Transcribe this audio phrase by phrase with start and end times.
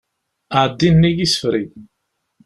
[0.61, 1.69] Ɛeddi nnig isefreg.